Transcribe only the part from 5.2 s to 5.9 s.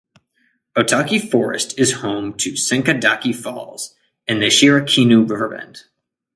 River Bed.